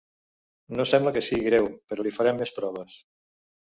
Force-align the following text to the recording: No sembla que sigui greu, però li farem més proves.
No 0.79 0.85
sembla 0.91 1.13
que 1.17 1.23
sigui 1.27 1.45
greu, 1.49 1.69
però 1.91 2.07
li 2.07 2.15
farem 2.17 2.43
més 2.43 2.55
proves. 2.59 2.97